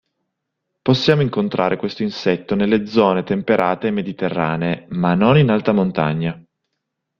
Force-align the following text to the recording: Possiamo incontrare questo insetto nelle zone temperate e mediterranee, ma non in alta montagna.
Possiamo 0.81 1.21
incontrare 1.21 1.77
questo 1.77 2.01
insetto 2.01 2.55
nelle 2.55 2.87
zone 2.87 3.21
temperate 3.21 3.85
e 3.85 3.91
mediterranee, 3.91 4.87
ma 4.89 5.13
non 5.13 5.37
in 5.37 5.51
alta 5.51 5.73
montagna. 5.73 6.43